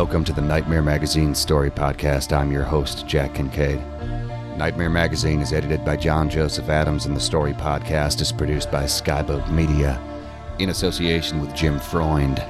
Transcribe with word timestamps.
Welcome 0.00 0.24
to 0.24 0.32
the 0.32 0.40
Nightmare 0.40 0.80
Magazine 0.80 1.34
Story 1.34 1.70
Podcast. 1.70 2.34
I'm 2.34 2.50
your 2.50 2.62
host, 2.62 3.06
Jack 3.06 3.34
Kincaid. 3.34 3.78
Nightmare 4.56 4.88
Magazine 4.88 5.40
is 5.40 5.52
edited 5.52 5.84
by 5.84 5.98
John 5.98 6.30
Joseph 6.30 6.70
Adams, 6.70 7.04
and 7.04 7.14
the 7.14 7.20
Story 7.20 7.52
Podcast 7.52 8.22
is 8.22 8.32
produced 8.32 8.70
by 8.70 8.84
Skyboat 8.84 9.50
Media 9.50 10.00
in 10.58 10.70
association 10.70 11.38
with 11.38 11.54
Jim 11.54 11.78
Freund. 11.78 12.42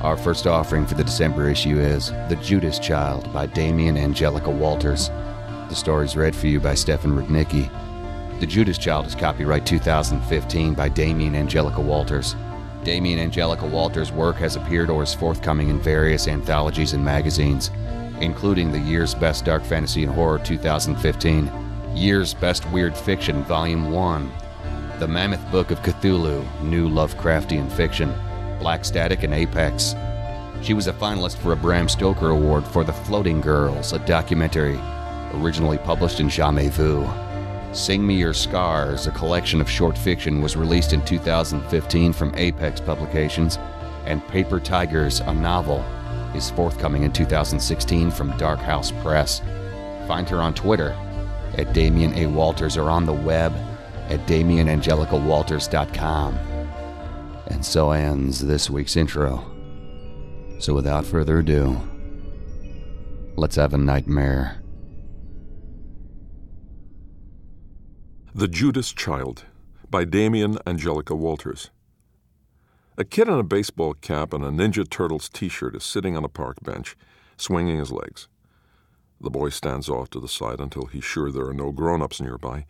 Our 0.00 0.16
first 0.16 0.48
offering 0.48 0.84
for 0.84 0.94
the 0.94 1.04
December 1.04 1.48
issue 1.48 1.78
is 1.78 2.10
The 2.28 2.38
Judas 2.42 2.80
Child 2.80 3.32
by 3.32 3.46
Damien 3.46 3.96
Angelica 3.96 4.50
Walters. 4.50 5.08
The 5.68 5.76
story 5.76 6.06
is 6.06 6.16
read 6.16 6.34
for 6.34 6.48
you 6.48 6.58
by 6.58 6.74
Stefan 6.74 7.12
Rudnicki. 7.12 7.70
The 8.40 8.46
Judas 8.48 8.76
Child 8.76 9.06
is 9.06 9.14
copyright 9.14 9.64
2015 9.64 10.74
by 10.74 10.88
Damien 10.88 11.36
Angelica 11.36 11.80
Walters. 11.80 12.34
Damien 12.84 13.20
Angelica 13.20 13.64
Walters' 13.64 14.10
work 14.10 14.36
has 14.36 14.56
appeared 14.56 14.90
or 14.90 15.04
is 15.04 15.14
forthcoming 15.14 15.68
in 15.68 15.80
various 15.80 16.26
anthologies 16.26 16.94
and 16.94 17.04
magazines, 17.04 17.70
including 18.20 18.72
the 18.72 18.78
Year's 18.80 19.14
Best 19.14 19.44
Dark 19.44 19.64
Fantasy 19.64 20.02
and 20.02 20.12
Horror 20.12 20.40
2015, 20.40 21.50
Year's 21.94 22.34
Best 22.34 22.68
Weird 22.70 22.96
Fiction 22.96 23.44
Volume 23.44 23.92
1, 23.92 24.32
The 24.98 25.06
Mammoth 25.06 25.48
Book 25.52 25.70
of 25.70 25.80
Cthulhu, 25.82 26.44
New 26.62 26.88
Lovecraftian 26.88 27.70
Fiction, 27.70 28.12
Black 28.58 28.84
Static, 28.84 29.22
and 29.22 29.32
Apex. 29.32 29.94
She 30.60 30.74
was 30.74 30.88
a 30.88 30.92
finalist 30.92 31.36
for 31.36 31.52
a 31.52 31.56
Bram 31.56 31.88
Stoker 31.88 32.30
Award 32.30 32.64
for 32.66 32.82
The 32.82 32.92
Floating 32.92 33.40
Girls, 33.40 33.92
a 33.92 33.98
documentary 34.00 34.78
originally 35.34 35.78
published 35.78 36.20
in 36.20 36.28
Jamais 36.28 36.68
Vu. 36.68 37.02
Sing 37.72 38.06
Me 38.06 38.14
Your 38.14 38.34
Scars, 38.34 39.06
a 39.06 39.12
collection 39.12 39.58
of 39.58 39.70
short 39.70 39.96
fiction, 39.96 40.42
was 40.42 40.56
released 40.56 40.92
in 40.92 41.02
2015 41.06 42.12
from 42.12 42.34
Apex 42.34 42.82
Publications, 42.82 43.56
and 44.04 44.28
Paper 44.28 44.60
Tigers, 44.60 45.20
a 45.20 45.32
novel, 45.32 45.78
is 46.34 46.50
forthcoming 46.50 47.04
in 47.04 47.12
2016 47.12 48.10
from 48.10 48.36
Dark 48.36 48.58
House 48.58 48.92
Press. 49.02 49.40
Find 50.06 50.28
her 50.28 50.42
on 50.42 50.52
Twitter 50.52 50.94
at 51.56 51.72
Damien 51.72 52.12
A. 52.14 52.26
Walters 52.26 52.76
or 52.76 52.90
on 52.90 53.06
the 53.06 53.14
web 53.14 53.54
at 54.10 54.20
DamienAngelicaWalters.com. 54.26 56.34
And 57.46 57.64
so 57.64 57.92
ends 57.92 58.40
this 58.40 58.68
week's 58.68 58.96
intro. 58.96 59.50
So 60.58 60.74
without 60.74 61.06
further 61.06 61.38
ado, 61.38 61.80
let's 63.36 63.56
have 63.56 63.72
a 63.72 63.78
nightmare. 63.78 64.61
The 68.34 68.48
Judas 68.48 68.94
Child 68.94 69.44
by 69.90 70.06
Damien 70.06 70.56
Angelica 70.66 71.14
Walters. 71.14 71.68
A 72.96 73.04
kid 73.04 73.28
in 73.28 73.34
a 73.34 73.42
baseball 73.42 73.92
cap 73.92 74.32
and 74.32 74.42
a 74.42 74.48
Ninja 74.48 74.88
Turtles 74.88 75.28
t 75.28 75.50
shirt 75.50 75.76
is 75.76 75.84
sitting 75.84 76.16
on 76.16 76.24
a 76.24 76.30
park 76.30 76.56
bench, 76.62 76.96
swinging 77.36 77.76
his 77.76 77.92
legs. 77.92 78.28
The 79.20 79.28
boy 79.28 79.50
stands 79.50 79.90
off 79.90 80.08
to 80.10 80.18
the 80.18 80.28
side 80.28 80.60
until 80.60 80.86
he's 80.86 81.04
sure 81.04 81.30
there 81.30 81.46
are 81.46 81.52
no 81.52 81.72
grown 81.72 82.00
ups 82.00 82.22
nearby, 82.22 82.64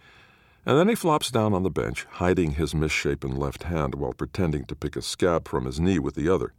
and 0.66 0.76
then 0.76 0.88
he 0.88 0.96
flops 0.96 1.30
down 1.30 1.54
on 1.54 1.62
the 1.62 1.70
bench, 1.70 2.06
hiding 2.10 2.54
his 2.54 2.74
misshapen 2.74 3.36
left 3.36 3.62
hand 3.62 3.94
while 3.94 4.14
pretending 4.14 4.64
to 4.64 4.74
pick 4.74 4.96
a 4.96 5.00
scab 5.00 5.46
from 5.46 5.66
his 5.66 5.78
knee 5.78 6.00
with 6.00 6.16
the 6.16 6.28
other. 6.28 6.54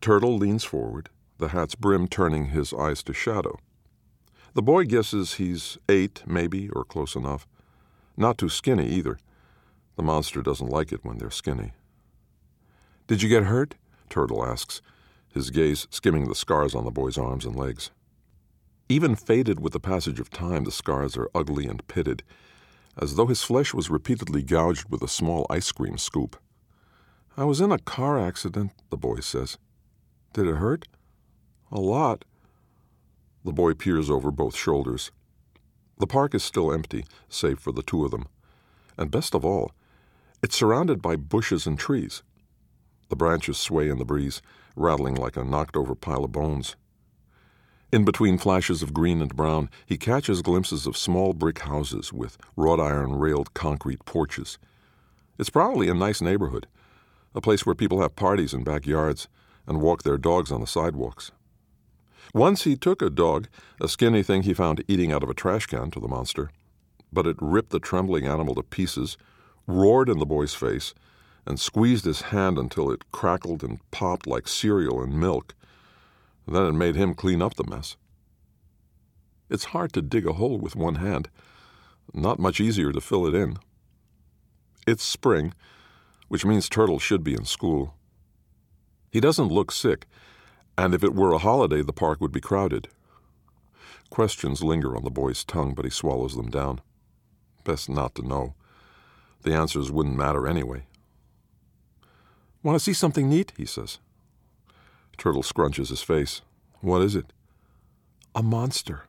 Turtle 0.00 0.36
leans 0.36 0.62
forward, 0.62 1.08
the 1.38 1.48
hat's 1.48 1.74
brim 1.74 2.06
turning 2.06 2.46
his 2.50 2.72
eyes 2.72 3.02
to 3.02 3.12
shadow. 3.12 3.58
The 4.52 4.62
boy 4.62 4.84
guesses 4.84 5.34
he's 5.34 5.78
eight, 5.88 6.22
maybe, 6.28 6.70
or 6.70 6.84
close 6.84 7.16
enough. 7.16 7.48
Not 8.16 8.38
too 8.38 8.48
skinny 8.48 8.86
either. 8.86 9.18
The 9.96 10.02
monster 10.02 10.42
doesn't 10.42 10.70
like 10.70 10.92
it 10.92 11.04
when 11.04 11.18
they're 11.18 11.30
skinny. 11.30 11.72
Did 13.06 13.22
you 13.22 13.28
get 13.28 13.44
hurt? 13.44 13.74
Turtle 14.08 14.44
asks, 14.44 14.80
his 15.28 15.50
gaze 15.50 15.86
skimming 15.90 16.28
the 16.28 16.34
scars 16.34 16.74
on 16.74 16.84
the 16.84 16.90
boy's 16.90 17.18
arms 17.18 17.44
and 17.44 17.56
legs. 17.56 17.90
Even 18.88 19.16
faded 19.16 19.60
with 19.60 19.72
the 19.72 19.80
passage 19.80 20.20
of 20.20 20.30
time, 20.30 20.64
the 20.64 20.70
scars 20.70 21.16
are 21.16 21.30
ugly 21.34 21.66
and 21.66 21.86
pitted, 21.88 22.22
as 22.96 23.16
though 23.16 23.26
his 23.26 23.42
flesh 23.42 23.74
was 23.74 23.90
repeatedly 23.90 24.42
gouged 24.42 24.88
with 24.90 25.02
a 25.02 25.08
small 25.08 25.46
ice 25.50 25.72
cream 25.72 25.98
scoop. 25.98 26.36
I 27.36 27.44
was 27.44 27.60
in 27.60 27.72
a 27.72 27.78
car 27.78 28.18
accident, 28.18 28.72
the 28.90 28.96
boy 28.96 29.20
says. 29.20 29.58
Did 30.32 30.46
it 30.46 30.56
hurt? 30.56 30.86
A 31.72 31.80
lot. 31.80 32.24
The 33.44 33.52
boy 33.52 33.74
peers 33.74 34.08
over 34.08 34.30
both 34.30 34.54
shoulders. 34.54 35.10
The 35.98 36.06
park 36.06 36.34
is 36.34 36.42
still 36.42 36.72
empty, 36.72 37.04
save 37.28 37.58
for 37.58 37.72
the 37.72 37.82
two 37.82 38.04
of 38.04 38.10
them. 38.10 38.26
And 38.98 39.10
best 39.10 39.34
of 39.34 39.44
all, 39.44 39.72
it's 40.42 40.56
surrounded 40.56 41.00
by 41.00 41.16
bushes 41.16 41.66
and 41.66 41.78
trees. 41.78 42.22
The 43.08 43.16
branches 43.16 43.58
sway 43.58 43.88
in 43.88 43.98
the 43.98 44.04
breeze, 44.04 44.42
rattling 44.76 45.14
like 45.14 45.36
a 45.36 45.44
knocked 45.44 45.76
over 45.76 45.94
pile 45.94 46.24
of 46.24 46.32
bones. 46.32 46.76
In 47.92 48.04
between 48.04 48.38
flashes 48.38 48.82
of 48.82 48.92
green 48.92 49.22
and 49.22 49.36
brown, 49.36 49.70
he 49.86 49.96
catches 49.96 50.42
glimpses 50.42 50.86
of 50.86 50.96
small 50.96 51.32
brick 51.32 51.60
houses 51.60 52.12
with 52.12 52.36
wrought 52.56 52.80
iron 52.80 53.14
railed 53.14 53.54
concrete 53.54 54.04
porches. 54.04 54.58
It's 55.38 55.50
probably 55.50 55.88
a 55.88 55.94
nice 55.94 56.20
neighborhood, 56.20 56.66
a 57.34 57.40
place 57.40 57.64
where 57.64 57.74
people 57.74 58.00
have 58.00 58.16
parties 58.16 58.52
in 58.52 58.64
backyards 58.64 59.28
and 59.66 59.80
walk 59.80 60.02
their 60.02 60.18
dogs 60.18 60.50
on 60.50 60.60
the 60.60 60.66
sidewalks. 60.66 61.30
Once 62.34 62.64
he 62.64 62.74
took 62.74 63.00
a 63.00 63.08
dog, 63.08 63.46
a 63.80 63.86
skinny 63.86 64.20
thing 64.20 64.42
he 64.42 64.52
found 64.52 64.82
eating 64.88 65.12
out 65.12 65.22
of 65.22 65.30
a 65.30 65.34
trash 65.34 65.66
can, 65.66 65.88
to 65.88 66.00
the 66.00 66.08
monster, 66.08 66.50
but 67.12 67.28
it 67.28 67.36
ripped 67.40 67.70
the 67.70 67.78
trembling 67.78 68.26
animal 68.26 68.56
to 68.56 68.62
pieces, 68.64 69.16
roared 69.68 70.08
in 70.08 70.18
the 70.18 70.26
boy's 70.26 70.52
face, 70.52 70.94
and 71.46 71.60
squeezed 71.60 72.04
his 72.04 72.22
hand 72.22 72.58
until 72.58 72.90
it 72.90 73.08
crackled 73.12 73.62
and 73.62 73.78
popped 73.92 74.26
like 74.26 74.48
cereal 74.48 75.00
and 75.00 75.18
milk. 75.18 75.54
Then 76.48 76.66
it 76.66 76.72
made 76.72 76.96
him 76.96 77.14
clean 77.14 77.40
up 77.40 77.54
the 77.54 77.70
mess. 77.70 77.96
It's 79.48 79.66
hard 79.66 79.92
to 79.92 80.02
dig 80.02 80.26
a 80.26 80.32
hole 80.32 80.58
with 80.58 80.74
one 80.74 80.96
hand, 80.96 81.30
not 82.12 82.40
much 82.40 82.60
easier 82.60 82.90
to 82.90 83.00
fill 83.00 83.26
it 83.28 83.34
in. 83.36 83.58
It's 84.88 85.04
spring, 85.04 85.54
which 86.26 86.44
means 86.44 86.68
Turtle 86.68 86.98
should 86.98 87.22
be 87.22 87.34
in 87.34 87.44
school. 87.44 87.94
He 89.12 89.20
doesn't 89.20 89.52
look 89.52 89.70
sick 89.70 90.08
and 90.76 90.94
if 90.94 91.04
it 91.04 91.14
were 91.14 91.32
a 91.32 91.38
holiday, 91.38 91.82
the 91.82 91.92
park 91.92 92.20
would 92.20 92.32
be 92.32 92.40
crowded. 92.40 92.88
Questions 94.10 94.62
linger 94.62 94.96
on 94.96 95.04
the 95.04 95.10
boy's 95.10 95.44
tongue, 95.44 95.74
but 95.74 95.84
he 95.84 95.90
swallows 95.90 96.36
them 96.36 96.50
down. 96.50 96.80
Best 97.64 97.88
not 97.88 98.14
to 98.16 98.22
know. 98.22 98.54
The 99.42 99.54
answers 99.54 99.90
wouldn't 99.90 100.16
matter 100.16 100.46
anyway. 100.46 100.86
Want 102.62 102.76
to 102.76 102.84
see 102.84 102.92
something 102.92 103.28
neat? 103.28 103.52
he 103.56 103.66
says. 103.66 103.98
Turtle 105.18 105.42
scrunches 105.42 105.90
his 105.90 106.02
face. 106.02 106.40
What 106.80 107.02
is 107.02 107.14
it? 107.14 107.32
A 108.34 108.42
monster. 108.42 109.04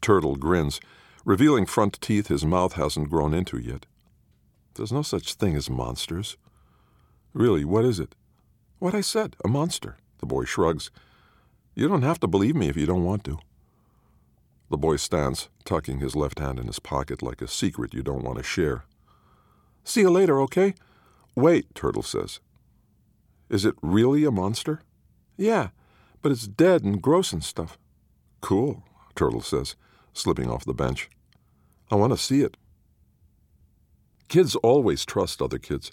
Turtle 0.00 0.36
grins, 0.36 0.80
revealing 1.24 1.66
front 1.66 2.00
teeth 2.00 2.28
his 2.28 2.44
mouth 2.44 2.74
hasn't 2.74 3.10
grown 3.10 3.34
into 3.34 3.58
yet. 3.58 3.86
There's 4.74 4.92
no 4.92 5.02
such 5.02 5.34
thing 5.34 5.56
as 5.56 5.68
monsters. 5.68 6.36
Really, 7.32 7.64
what 7.64 7.84
is 7.84 7.98
it? 7.98 8.14
What 8.78 8.94
I 8.94 9.00
said, 9.00 9.34
a 9.44 9.48
monster. 9.48 9.96
The 10.18 10.26
boy 10.26 10.44
shrugs. 10.44 10.90
You 11.74 11.88
don't 11.88 12.02
have 12.02 12.20
to 12.20 12.26
believe 12.26 12.56
me 12.56 12.68
if 12.68 12.76
you 12.76 12.86
don't 12.86 13.04
want 13.04 13.24
to. 13.24 13.38
The 14.70 14.76
boy 14.76 14.96
stands, 14.96 15.48
tucking 15.64 16.00
his 16.00 16.14
left 16.14 16.38
hand 16.38 16.58
in 16.58 16.66
his 16.66 16.78
pocket 16.78 17.22
like 17.22 17.40
a 17.40 17.48
secret 17.48 17.94
you 17.94 18.02
don't 18.02 18.24
want 18.24 18.36
to 18.36 18.42
share. 18.42 18.84
See 19.84 20.02
you 20.02 20.10
later, 20.10 20.40
okay? 20.42 20.74
Wait, 21.34 21.74
Turtle 21.74 22.02
says. 22.02 22.40
Is 23.48 23.64
it 23.64 23.76
really 23.80 24.24
a 24.24 24.30
monster? 24.30 24.82
Yeah, 25.36 25.68
but 26.20 26.32
it's 26.32 26.46
dead 26.46 26.82
and 26.82 27.00
gross 27.00 27.32
and 27.32 27.42
stuff. 27.42 27.78
Cool, 28.40 28.82
Turtle 29.14 29.40
says, 29.40 29.76
slipping 30.12 30.50
off 30.50 30.64
the 30.64 30.74
bench. 30.74 31.08
I 31.90 31.94
want 31.94 32.12
to 32.12 32.18
see 32.18 32.42
it. 32.42 32.56
Kids 34.28 34.54
always 34.56 35.06
trust 35.06 35.40
other 35.40 35.58
kids. 35.58 35.90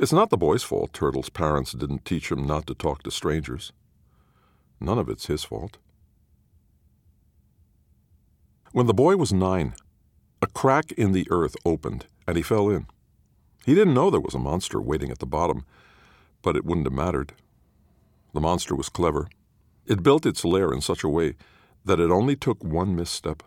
It's 0.00 0.12
not 0.12 0.30
the 0.30 0.36
boy's 0.36 0.62
fault 0.62 0.92
Turtle's 0.92 1.28
parents 1.28 1.72
didn't 1.72 2.04
teach 2.04 2.30
him 2.30 2.46
not 2.46 2.66
to 2.68 2.74
talk 2.74 3.02
to 3.02 3.10
strangers. 3.10 3.72
None 4.80 4.98
of 4.98 5.08
it's 5.08 5.26
his 5.26 5.42
fault. 5.42 5.78
When 8.72 8.86
the 8.86 8.94
boy 8.94 9.16
was 9.16 9.32
nine, 9.32 9.74
a 10.40 10.46
crack 10.46 10.92
in 10.92 11.12
the 11.12 11.26
earth 11.30 11.56
opened 11.64 12.06
and 12.28 12.36
he 12.36 12.42
fell 12.42 12.70
in. 12.70 12.86
He 13.66 13.74
didn't 13.74 13.94
know 13.94 14.08
there 14.08 14.20
was 14.20 14.34
a 14.34 14.38
monster 14.38 14.80
waiting 14.80 15.10
at 15.10 15.18
the 15.18 15.26
bottom, 15.26 15.64
but 16.42 16.56
it 16.56 16.64
wouldn't 16.64 16.86
have 16.86 16.92
mattered. 16.92 17.32
The 18.34 18.40
monster 18.40 18.76
was 18.76 18.88
clever. 18.88 19.28
It 19.84 20.04
built 20.04 20.26
its 20.26 20.44
lair 20.44 20.72
in 20.72 20.80
such 20.80 21.02
a 21.02 21.08
way 21.08 21.34
that 21.84 21.98
it 21.98 22.10
only 22.10 22.36
took 22.36 22.62
one 22.62 22.94
misstep. 22.94 23.42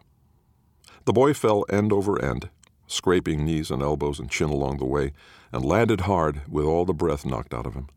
The 1.06 1.14
boy 1.14 1.34
fell 1.34 1.66
end 1.70 1.94
over 1.94 2.22
end, 2.22 2.50
scraping 2.92 3.46
knees 3.46 3.72
and 3.72 3.82
elbows 3.82 4.20
and 4.20 4.30
chin 4.30 4.50
along 4.50 4.78
the 4.78 4.86
way, 4.86 5.14
and 5.52 5.66
landed 5.66 6.02
hard 6.02 6.42
with 6.48 6.66
all 6.66 6.86
the 6.86 6.94
breath 6.94 7.26
knocked 7.26 7.54
out 7.54 7.66
of 7.66 7.74
him. 7.74 7.88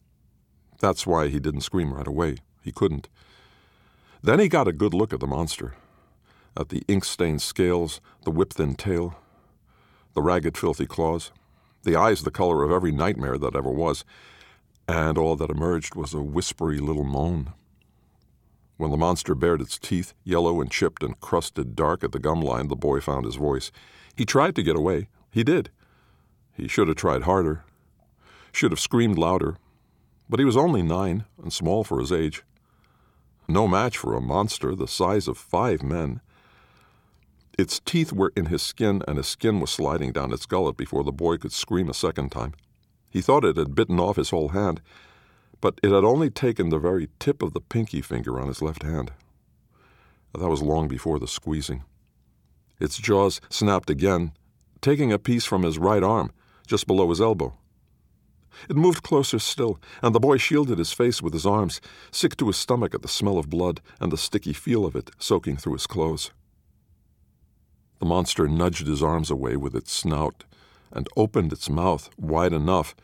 That's 0.80 1.06
why 1.06 1.28
he 1.28 1.38
didn't 1.38 1.62
scream 1.62 1.92
right 1.94 2.06
away. 2.06 2.36
He 2.62 2.72
couldn't. 2.72 3.08
Then 4.22 4.40
he 4.40 4.48
got 4.48 4.68
a 4.68 4.72
good 4.72 4.94
look 4.94 5.12
at 5.12 5.20
the 5.20 5.26
monster, 5.26 5.74
at 6.56 6.68
the 6.68 6.82
ink 6.88 7.04
stained 7.04 7.42
scales, 7.42 8.00
the 8.24 8.30
whip 8.30 8.52
thin 8.52 8.74
tail, 8.74 9.16
the 10.14 10.22
ragged, 10.22 10.56
filthy 10.56 10.86
claws, 10.86 11.30
the 11.82 11.96
eyes 11.96 12.22
the 12.22 12.30
color 12.30 12.62
of 12.62 12.70
every 12.70 12.92
nightmare 12.92 13.36
that 13.36 13.56
ever 13.56 13.70
was, 13.70 14.04
and 14.88 15.18
all 15.18 15.36
that 15.36 15.50
emerged 15.50 15.94
was 15.94 16.14
a 16.14 16.22
whispery 16.22 16.78
little 16.78 17.04
moan. 17.04 17.52
When 18.76 18.90
the 18.90 18.96
monster 18.96 19.34
bared 19.34 19.60
its 19.60 19.78
teeth, 19.78 20.14
yellow 20.24 20.60
and 20.60 20.70
chipped 20.70 21.02
and 21.02 21.18
crusted 21.20 21.76
dark 21.76 22.02
at 22.02 22.12
the 22.12 22.18
gum 22.18 22.40
line, 22.40 22.68
the 22.68 22.76
boy 22.76 23.00
found 23.00 23.24
his 23.24 23.36
voice. 23.36 23.70
He 24.16 24.24
tried 24.24 24.56
to 24.56 24.62
get 24.62 24.76
away. 24.76 25.08
He 25.30 25.44
did. 25.44 25.70
He 26.52 26.68
should 26.68 26.88
have 26.88 26.96
tried 26.96 27.22
harder, 27.22 27.64
should 28.52 28.70
have 28.70 28.80
screamed 28.80 29.18
louder, 29.18 29.56
but 30.28 30.38
he 30.38 30.44
was 30.44 30.56
only 30.56 30.82
nine 30.82 31.24
and 31.42 31.52
small 31.52 31.84
for 31.84 31.98
his 31.98 32.12
age. 32.12 32.42
No 33.48 33.68
match 33.68 33.98
for 33.98 34.14
a 34.14 34.20
monster 34.20 34.74
the 34.74 34.88
size 34.88 35.28
of 35.28 35.36
five 35.36 35.82
men. 35.82 36.20
Its 37.58 37.80
teeth 37.80 38.12
were 38.12 38.32
in 38.36 38.46
his 38.46 38.62
skin, 38.62 39.02
and 39.06 39.16
his 39.18 39.26
skin 39.26 39.60
was 39.60 39.70
sliding 39.70 40.12
down 40.12 40.32
its 40.32 40.46
gullet 40.46 40.76
before 40.76 41.04
the 41.04 41.12
boy 41.12 41.36
could 41.36 41.52
scream 41.52 41.88
a 41.88 41.94
second 41.94 42.30
time. 42.30 42.54
He 43.10 43.20
thought 43.20 43.44
it 43.44 43.56
had 43.56 43.74
bitten 43.74 44.00
off 44.00 44.16
his 44.16 44.30
whole 44.30 44.48
hand, 44.48 44.80
but 45.64 45.80
it 45.82 45.90
had 45.90 46.04
only 46.04 46.28
taken 46.28 46.68
the 46.68 46.78
very 46.78 47.08
tip 47.18 47.40
of 47.40 47.54
the 47.54 47.60
pinky 47.60 48.02
finger 48.02 48.38
on 48.38 48.48
his 48.48 48.60
left 48.60 48.82
hand. 48.82 49.10
That 50.38 50.50
was 50.50 50.60
long 50.60 50.88
before 50.88 51.18
the 51.18 51.26
squeezing. 51.26 51.84
Its 52.78 52.98
jaws 52.98 53.40
snapped 53.48 53.88
again, 53.88 54.32
taking 54.82 55.10
a 55.10 55.18
piece 55.18 55.46
from 55.46 55.62
his 55.62 55.78
right 55.78 56.02
arm, 56.02 56.32
just 56.66 56.86
below 56.86 57.08
his 57.08 57.18
elbow. 57.18 57.54
It 58.68 58.76
moved 58.76 59.02
closer 59.02 59.38
still, 59.38 59.80
and 60.02 60.14
the 60.14 60.20
boy 60.20 60.36
shielded 60.36 60.76
his 60.76 60.92
face 60.92 61.22
with 61.22 61.32
his 61.32 61.46
arms, 61.46 61.80
sick 62.10 62.36
to 62.36 62.48
his 62.48 62.58
stomach 62.58 62.94
at 62.94 63.00
the 63.00 63.08
smell 63.08 63.38
of 63.38 63.48
blood 63.48 63.80
and 63.98 64.12
the 64.12 64.18
sticky 64.18 64.52
feel 64.52 64.84
of 64.84 64.94
it 64.94 65.12
soaking 65.18 65.56
through 65.56 65.72
his 65.72 65.86
clothes. 65.86 66.30
The 68.00 68.04
monster 68.04 68.46
nudged 68.46 68.86
his 68.86 69.02
arms 69.02 69.30
away 69.30 69.56
with 69.56 69.74
its 69.74 69.94
snout 69.94 70.44
and 70.92 71.08
opened 71.16 71.54
its 71.54 71.70
mouth 71.70 72.10
wide 72.18 72.52
enough, 72.52 72.94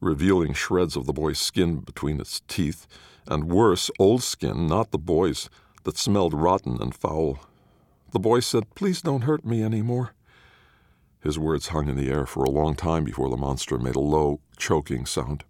revealing 0.00 0.52
shreds 0.52 0.96
of 0.96 1.06
the 1.06 1.12
boy's 1.12 1.38
skin 1.38 1.80
between 1.80 2.20
its 2.20 2.40
teeth, 2.48 2.86
and 3.26 3.50
worse, 3.50 3.90
old 3.98 4.22
skin, 4.22 4.66
not 4.66 4.90
the 4.90 4.98
boy's, 4.98 5.50
that 5.84 5.98
smelled 5.98 6.34
rotten 6.34 6.80
and 6.80 6.94
foul. 6.94 7.38
The 8.12 8.18
boy 8.18 8.40
said, 8.40 8.74
Please 8.74 9.02
don't 9.02 9.22
hurt 9.22 9.44
me 9.44 9.62
any 9.62 9.82
more. 9.82 10.14
His 11.20 11.38
words 11.38 11.68
hung 11.68 11.88
in 11.88 11.96
the 11.96 12.10
air 12.10 12.26
for 12.26 12.44
a 12.44 12.50
long 12.50 12.74
time 12.74 13.04
before 13.04 13.28
the 13.28 13.36
monster 13.36 13.78
made 13.78 13.96
a 13.96 14.00
low, 14.00 14.40
choking 14.56 15.04
sound. 15.04 15.44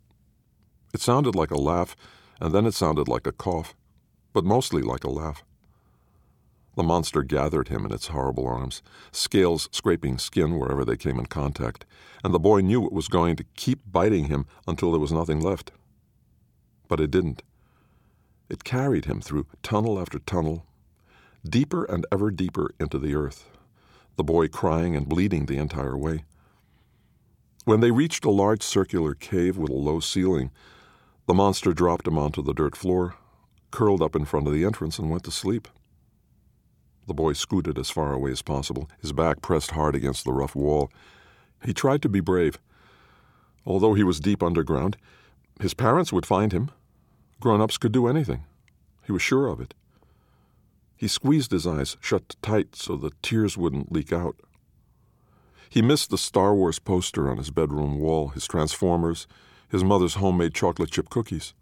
It 0.94 1.00
sounded 1.00 1.34
like 1.34 1.50
a 1.50 1.60
laugh, 1.60 1.94
and 2.40 2.54
then 2.54 2.66
it 2.66 2.74
sounded 2.74 3.08
like 3.08 3.26
a 3.26 3.32
cough, 3.32 3.74
but 4.32 4.44
mostly 4.44 4.82
like 4.82 5.04
a 5.04 5.10
laugh. 5.10 5.44
The 6.78 6.84
monster 6.84 7.24
gathered 7.24 7.66
him 7.66 7.84
in 7.84 7.92
its 7.92 8.06
horrible 8.06 8.46
arms, 8.46 8.84
scales 9.10 9.68
scraping 9.72 10.16
skin 10.16 10.56
wherever 10.56 10.84
they 10.84 10.96
came 10.96 11.18
in 11.18 11.26
contact, 11.26 11.84
and 12.22 12.32
the 12.32 12.38
boy 12.38 12.60
knew 12.60 12.86
it 12.86 12.92
was 12.92 13.08
going 13.08 13.34
to 13.34 13.44
keep 13.56 13.80
biting 13.90 14.26
him 14.26 14.46
until 14.64 14.92
there 14.92 15.00
was 15.00 15.10
nothing 15.10 15.40
left. 15.40 15.72
But 16.86 17.00
it 17.00 17.10
didn't. 17.10 17.42
It 18.48 18.62
carried 18.62 19.06
him 19.06 19.20
through 19.20 19.48
tunnel 19.60 19.98
after 19.98 20.20
tunnel, 20.20 20.66
deeper 21.44 21.82
and 21.82 22.06
ever 22.12 22.30
deeper 22.30 22.70
into 22.78 23.00
the 23.00 23.16
earth 23.16 23.48
the 24.14 24.22
boy 24.22 24.46
crying 24.46 24.94
and 24.94 25.08
bleeding 25.08 25.46
the 25.46 25.58
entire 25.58 25.96
way. 25.96 26.26
When 27.64 27.80
they 27.80 27.90
reached 27.90 28.24
a 28.24 28.30
large 28.30 28.62
circular 28.62 29.14
cave 29.14 29.58
with 29.58 29.70
a 29.70 29.74
low 29.74 29.98
ceiling, 29.98 30.52
the 31.26 31.34
monster 31.34 31.72
dropped 31.72 32.06
him 32.06 32.18
onto 32.18 32.40
the 32.40 32.54
dirt 32.54 32.76
floor, 32.76 33.16
curled 33.72 34.00
up 34.00 34.14
in 34.14 34.24
front 34.24 34.46
of 34.46 34.52
the 34.52 34.64
entrance, 34.64 35.00
and 35.00 35.10
went 35.10 35.24
to 35.24 35.32
sleep. 35.32 35.66
The 37.08 37.14
boy 37.14 37.32
scooted 37.32 37.78
as 37.78 37.88
far 37.88 38.12
away 38.12 38.32
as 38.32 38.42
possible, 38.42 38.88
his 39.00 39.14
back 39.14 39.40
pressed 39.40 39.70
hard 39.70 39.94
against 39.94 40.26
the 40.26 40.32
rough 40.32 40.54
wall. 40.54 40.90
He 41.64 41.72
tried 41.72 42.02
to 42.02 42.08
be 42.08 42.20
brave. 42.20 42.58
Although 43.64 43.94
he 43.94 44.04
was 44.04 44.20
deep 44.20 44.42
underground, 44.42 44.98
his 45.58 45.72
parents 45.72 46.12
would 46.12 46.26
find 46.26 46.52
him. 46.52 46.70
Grown 47.40 47.62
ups 47.62 47.78
could 47.78 47.92
do 47.92 48.06
anything. 48.06 48.44
He 49.06 49.12
was 49.12 49.22
sure 49.22 49.48
of 49.48 49.58
it. 49.58 49.72
He 50.96 51.08
squeezed 51.08 51.50
his 51.50 51.66
eyes 51.66 51.96
shut 52.00 52.36
tight 52.42 52.76
so 52.76 52.94
the 52.94 53.12
tears 53.22 53.56
wouldn't 53.56 53.90
leak 53.90 54.12
out. 54.12 54.36
He 55.70 55.80
missed 55.80 56.10
the 56.10 56.18
Star 56.18 56.54
Wars 56.54 56.78
poster 56.78 57.30
on 57.30 57.38
his 57.38 57.50
bedroom 57.50 57.98
wall, 57.98 58.28
his 58.28 58.46
Transformers, 58.46 59.26
his 59.70 59.82
mother's 59.82 60.14
homemade 60.16 60.52
chocolate 60.52 60.90
chip 60.90 61.08
cookies. 61.08 61.54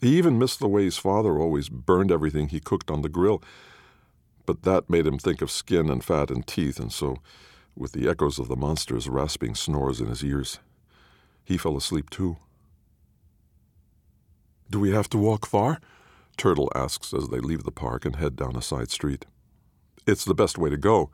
He 0.00 0.18
even 0.18 0.40
missed 0.40 0.58
the 0.58 0.68
way 0.68 0.84
his 0.84 0.98
father 0.98 1.38
always 1.38 1.68
burned 1.68 2.10
everything 2.10 2.48
he 2.48 2.58
cooked 2.58 2.90
on 2.90 3.02
the 3.02 3.08
grill. 3.08 3.40
But 4.46 4.62
that 4.62 4.90
made 4.90 5.06
him 5.06 5.18
think 5.18 5.42
of 5.42 5.50
skin 5.50 5.88
and 5.88 6.02
fat 6.02 6.30
and 6.30 6.46
teeth, 6.46 6.80
and 6.80 6.92
so, 6.92 7.18
with 7.76 7.92
the 7.92 8.08
echoes 8.08 8.38
of 8.38 8.48
the 8.48 8.56
monster's 8.56 9.08
rasping 9.08 9.54
snores 9.54 10.00
in 10.00 10.08
his 10.08 10.24
ears, 10.24 10.58
he 11.44 11.56
fell 11.56 11.76
asleep 11.76 12.10
too. 12.10 12.36
Do 14.70 14.80
we 14.80 14.90
have 14.90 15.08
to 15.10 15.18
walk 15.18 15.46
far? 15.46 15.80
Turtle 16.36 16.72
asks 16.74 17.12
as 17.12 17.28
they 17.28 17.40
leave 17.40 17.64
the 17.64 17.70
park 17.70 18.04
and 18.04 18.16
head 18.16 18.36
down 18.36 18.56
a 18.56 18.62
side 18.62 18.90
street. 18.90 19.26
It's 20.06 20.24
the 20.24 20.34
best 20.34 20.58
way 20.58 20.70
to 20.70 20.76
go. 20.76 21.10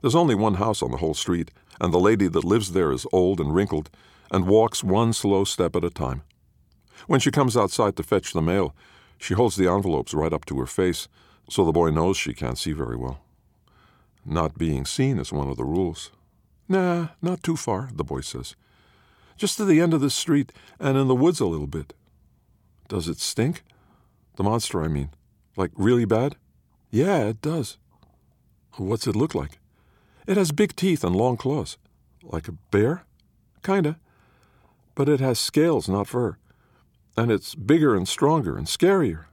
There's 0.00 0.14
only 0.14 0.34
one 0.34 0.54
house 0.54 0.82
on 0.82 0.90
the 0.90 0.98
whole 0.98 1.14
street, 1.14 1.50
and 1.80 1.92
the 1.92 1.98
lady 1.98 2.28
that 2.28 2.44
lives 2.44 2.72
there 2.72 2.92
is 2.92 3.06
old 3.12 3.40
and 3.40 3.54
wrinkled 3.54 3.90
and 4.30 4.46
walks 4.46 4.84
one 4.84 5.12
slow 5.12 5.44
step 5.44 5.74
at 5.74 5.84
a 5.84 5.90
time. 5.90 6.22
When 7.06 7.20
she 7.20 7.30
comes 7.30 7.56
outside 7.56 7.96
to 7.96 8.02
fetch 8.02 8.32
the 8.32 8.42
mail, 8.42 8.74
she 9.16 9.34
holds 9.34 9.56
the 9.56 9.70
envelopes 9.70 10.12
right 10.12 10.32
up 10.32 10.44
to 10.46 10.58
her 10.58 10.66
face 10.66 11.08
so 11.48 11.64
the 11.64 11.72
boy 11.72 11.90
knows 11.90 12.16
she 12.16 12.34
can't 12.34 12.58
see 12.58 12.72
very 12.72 12.96
well. 12.96 13.20
Not 14.24 14.58
being 14.58 14.84
seen 14.84 15.18
is 15.18 15.32
one 15.32 15.48
of 15.48 15.56
the 15.56 15.64
rules. 15.64 16.10
Nah, 16.68 17.08
not 17.22 17.42
too 17.42 17.56
far, 17.56 17.88
the 17.94 18.04
boy 18.04 18.20
says. 18.20 18.54
Just 19.36 19.56
to 19.56 19.64
the 19.64 19.80
end 19.80 19.94
of 19.94 20.00
the 20.00 20.10
street 20.10 20.52
and 20.78 20.98
in 20.98 21.08
the 21.08 21.14
woods 21.14 21.40
a 21.40 21.46
little 21.46 21.66
bit. 21.66 21.94
Does 22.88 23.08
it 23.08 23.18
stink? 23.18 23.64
The 24.36 24.42
monster, 24.42 24.82
I 24.82 24.88
mean. 24.88 25.10
Like 25.56 25.70
really 25.74 26.04
bad? 26.04 26.36
Yeah, 26.90 27.24
it 27.24 27.40
does. 27.40 27.78
What's 28.76 29.06
it 29.06 29.16
look 29.16 29.34
like? 29.34 29.58
It 30.26 30.36
has 30.36 30.52
big 30.52 30.76
teeth 30.76 31.02
and 31.02 31.16
long 31.16 31.36
claws. 31.36 31.78
Like 32.22 32.48
a 32.48 32.52
bear? 32.52 33.04
Kinda. 33.62 33.98
But 34.94 35.08
it 35.08 35.20
has 35.20 35.38
scales, 35.38 35.88
not 35.88 36.06
fur. 36.06 36.36
And 37.16 37.30
it's 37.30 37.54
bigger 37.54 37.96
and 37.96 38.06
stronger 38.06 38.56
and 38.56 38.66
scarier. 38.66 39.24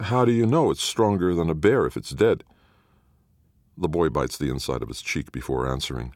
How 0.00 0.24
do 0.24 0.32
you 0.32 0.46
know 0.46 0.70
it's 0.70 0.82
stronger 0.82 1.34
than 1.34 1.50
a 1.50 1.54
bear 1.54 1.84
if 1.84 1.96
it's 1.96 2.10
dead? 2.10 2.42
The 3.76 3.88
boy 3.88 4.08
bites 4.08 4.38
the 4.38 4.50
inside 4.50 4.82
of 4.82 4.88
his 4.88 5.02
cheek 5.02 5.30
before 5.30 5.70
answering. 5.70 6.14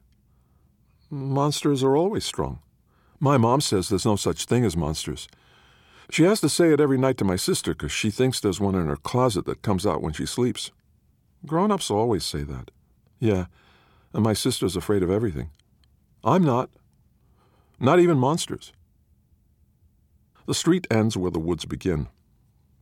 Monsters 1.10 1.84
are 1.84 1.96
always 1.96 2.24
strong. 2.24 2.60
My 3.20 3.36
mom 3.36 3.60
says 3.60 3.88
there's 3.88 4.06
no 4.06 4.16
such 4.16 4.46
thing 4.46 4.64
as 4.64 4.76
monsters. 4.76 5.28
She 6.10 6.24
has 6.24 6.40
to 6.40 6.48
say 6.48 6.72
it 6.72 6.80
every 6.80 6.98
night 6.98 7.18
to 7.18 7.24
my 7.24 7.36
sister 7.36 7.72
because 7.72 7.92
she 7.92 8.10
thinks 8.10 8.40
there's 8.40 8.60
one 8.60 8.74
in 8.74 8.86
her 8.86 8.96
closet 8.96 9.44
that 9.46 9.62
comes 9.62 9.86
out 9.86 10.02
when 10.02 10.12
she 10.12 10.26
sleeps. 10.26 10.70
Grown 11.46 11.70
ups 11.70 11.90
always 11.90 12.24
say 12.24 12.42
that. 12.42 12.70
Yeah, 13.18 13.46
and 14.12 14.22
my 14.22 14.32
sister's 14.32 14.76
afraid 14.76 15.02
of 15.02 15.10
everything. 15.10 15.50
I'm 16.22 16.42
not. 16.42 16.70
Not 17.78 18.00
even 18.00 18.18
monsters. 18.18 18.72
The 20.46 20.54
street 20.54 20.86
ends 20.90 21.16
where 21.16 21.30
the 21.30 21.38
woods 21.38 21.64
begin. 21.64 22.08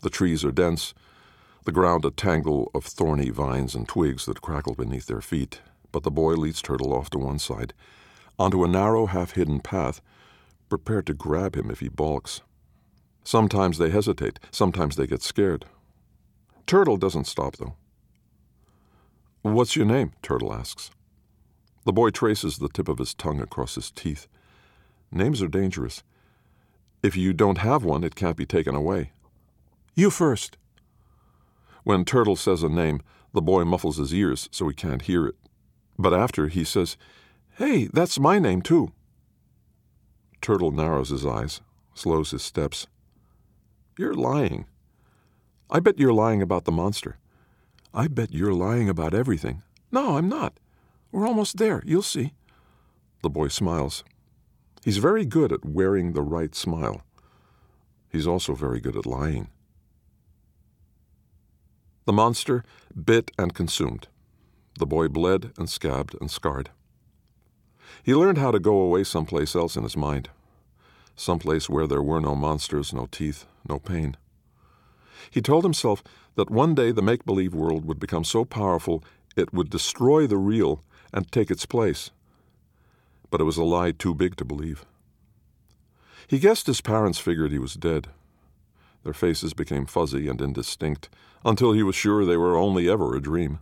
The 0.03 0.11
trees 0.11 0.45
are 0.45 0.53
dense. 0.53 0.95
the 1.65 1.73
ground 1.73 2.05
a 2.05 2.11
tangle 2.11 2.73
of 2.75 2.85
thorny 2.85 3.31
vines 3.31 3.77
and 3.77 3.87
twigs 3.89 4.27
that 4.27 4.43
crackle 4.43 4.75
beneath 4.75 5.07
their 5.07 5.21
feet, 5.21 5.61
but 5.93 6.03
the 6.03 6.11
boy 6.11 6.35
leads 6.35 6.61
Turtle 6.61 6.93
off 6.93 7.09
to 7.11 7.19
one 7.19 7.39
side, 7.39 7.73
onto 8.37 8.65
a 8.65 8.69
narrow, 8.69 9.07
half 9.07 9.33
hidden 9.33 9.61
path, 9.61 10.01
prepared 10.69 11.07
to 11.07 11.15
grab 11.15 11.57
him 11.57 11.71
if 11.71 11.79
he 11.79 11.89
balks. 11.89 12.41
Sometimes 13.23 13.79
they 13.79 13.91
hesitate, 13.91 14.41
sometimes 14.51 14.97
they 14.97 15.07
get 15.07 15.23
scared. 15.23 15.67
Turtle 16.67 16.97
doesn't 16.97 17.29
stop, 17.29 17.57
though. 17.59 17.77
What's 19.43 19.77
your 19.77 19.87
name? 19.87 20.13
Turtle 20.21 20.53
asks. 20.53 20.91
The 21.85 21.93
boy 21.93 22.11
traces 22.11 22.59
the 22.59 22.69
tip 22.69 22.89
of 22.89 22.99
his 22.99 23.15
tongue 23.15 23.41
across 23.41 23.77
his 23.77 23.93
teeth. 23.93 24.27
Names 25.13 25.43
are 25.43 25.49
dangerous. 25.49 26.03
If 27.05 27.17
you 27.17 27.33
don't 27.33 27.59
have 27.59 27.85
one, 27.85 28.03
it 28.03 28.17
can't 28.17 28.37
be 28.37 28.47
taken 28.47 28.75
away. 28.75 29.13
You 29.95 30.11
first. 30.11 30.57
When 31.85 32.05
Turtle 32.05 32.37
says 32.37 32.63
a 32.63 32.69
name, 32.69 33.03
the 33.35 33.43
boy 33.43 33.65
muffles 33.65 33.99
his 33.99 34.15
ears 34.15 34.49
so 34.51 34.69
he 34.69 34.75
can't 34.75 35.03
hear 35.03 35.27
it. 35.27 35.35
But 35.99 36.15
after, 36.15 36.49
he 36.49 36.65
says, 36.65 36.97
Hey, 37.57 37.89
that's 37.93 38.19
my 38.19 38.39
name, 38.39 38.63
too. 38.63 38.93
Turtle 40.41 40.71
narrows 40.71 41.11
his 41.11 41.27
eyes, 41.27 41.61
slows 41.95 42.31
his 42.31 42.43
steps. 42.43 42.87
You're 43.99 44.15
lying. 44.15 44.67
I 45.71 45.81
bet 45.81 45.99
you're 45.99 46.13
lying 46.13 46.41
about 46.41 46.65
the 46.65 46.73
monster. 46.73 47.19
I 47.93 48.09
bet 48.09 48.33
you're 48.33 48.55
lying 48.55 48.89
about 48.89 49.13
everything. 49.13 49.63
No, 49.91 50.17
I'm 50.17 50.29
not. 50.29 50.59
We're 51.11 51.27
almost 51.27 51.59
there. 51.59 51.83
You'll 51.85 52.03
see. 52.03 52.33
The 53.23 53.29
boy 53.31 53.49
smiles. 53.49 54.03
He's 54.83 54.97
very 54.97 55.27
good 55.27 55.53
at 55.53 55.65
wearing 55.65 56.13
the 56.13 56.23
right 56.23 56.55
smile. 56.55 57.03
He's 58.09 58.27
also 58.27 58.55
very 58.55 58.81
good 58.81 58.97
at 58.97 59.07
lying. 59.07 59.49
The 62.05 62.13
monster 62.13 62.65
bit 63.05 63.31
and 63.39 63.55
consumed. 63.55 64.09
The 64.79 64.87
boy 64.87 65.09
bled 65.09 65.53
and 65.57 65.71
scabbed 65.71 66.17
and 66.21 66.31
scarred. 66.31 66.71
He 68.03 68.15
learned 68.15 68.39
how 68.39 68.51
to 68.51 68.59
go 68.59 68.81
away 68.81 69.05
someplace 69.05 69.55
else 69.55 69.77
in 69.77 69.85
his 69.85 69.97
mind, 69.97 70.29
someplace 71.15 71.69
where 71.69 71.87
there 71.87 72.03
were 72.03 72.21
no 72.21 72.35
monsters, 72.35 72.93
no 72.93 73.07
teeth, 73.11 73.47
no 73.69 73.79
pain. 73.79 74.17
He 75.31 75.41
told 75.41 75.63
himself 75.63 76.03
that 76.35 76.51
one 76.51 76.75
day 76.75 76.91
the 76.91 77.03
make 77.03 77.25
believe 77.25 77.55
world 77.55 77.85
would 77.85 78.01
become 78.01 78.25
so 78.25 78.45
powerful 78.45 79.05
it 79.37 79.53
would 79.53 79.71
destroy 79.71 80.27
the 80.27 80.37
real 80.37 80.83
and 81.13 81.31
take 81.31 81.51
its 81.51 81.67
place. 81.67 82.11
But 83.31 83.41
it 83.41 83.45
was 83.45 83.57
a 83.57 83.65
lie 83.65 83.93
too 83.93 84.15
big 84.15 84.37
to 84.37 84.45
believe. 84.45 84.85
He 86.27 86.39
guessed 86.39 86.67
his 86.67 86.81
parents 86.81 87.19
figured 87.19 87.53
he 87.53 87.59
was 87.59 87.75
dead. 87.75 88.09
Their 89.05 89.13
faces 89.13 89.55
became 89.55 89.87
fuzzy 89.87 90.29
and 90.29 90.41
indistinct 90.41 91.09
until 91.45 91.73
he 91.73 91.83
was 91.83 91.95
sure 91.95 92.25
they 92.25 92.37
were 92.37 92.57
only 92.57 92.89
ever 92.89 93.15
a 93.15 93.21
dream. 93.21 93.59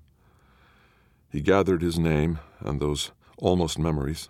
He 1.31 1.41
gathered 1.41 1.83
his 1.83 1.99
name 1.99 2.41
and 2.61 2.81
those 2.81 3.13
almost 3.39 3.79
memories, 3.79 4.29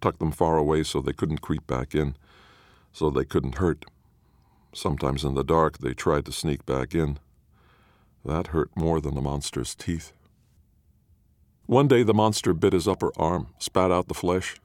tucked 0.00 0.20
them 0.20 0.30
far 0.30 0.56
away 0.56 0.82
so 0.84 1.00
they 1.00 1.12
couldn't 1.12 1.40
creep 1.40 1.66
back 1.66 1.94
in, 1.94 2.16
so 2.92 3.10
they 3.10 3.24
couldn't 3.24 3.56
hurt. 3.56 3.84
Sometimes 4.72 5.24
in 5.24 5.34
the 5.34 5.42
dark 5.44 5.78
they 5.78 5.94
tried 5.94 6.26
to 6.26 6.32
sneak 6.32 6.64
back 6.66 6.94
in. 6.94 7.18
That 8.24 8.48
hurt 8.48 8.70
more 8.76 9.00
than 9.00 9.14
the 9.14 9.20
monster's 9.20 9.74
teeth. 9.74 10.12
One 11.66 11.88
day 11.88 12.02
the 12.02 12.14
monster 12.14 12.52
bit 12.52 12.72
his 12.72 12.88
upper 12.88 13.10
arm, 13.16 13.48
spat 13.58 13.90
out 13.90 14.08
the 14.08 14.14
flesh, 14.14 14.56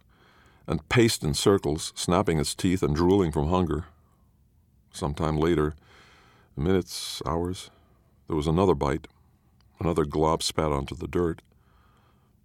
and 0.67 0.87
paced 0.89 1.23
in 1.23 1.33
circles, 1.33 1.91
snapping 1.95 2.39
its 2.39 2.55
teeth 2.55 2.83
and 2.83 2.95
drooling 2.95 3.31
from 3.31 3.49
hunger. 3.49 3.85
Some 4.93 5.15
time 5.15 5.37
later, 5.37 5.73
minutes, 6.55 7.21
hours, 7.25 7.71
there 8.27 8.35
was 8.35 8.47
another 8.47 8.75
bite. 8.75 9.07
Another 9.79 10.05
glob 10.05 10.43
spat 10.43 10.71
onto 10.71 10.95
the 10.95 11.07
dirt. 11.07 11.41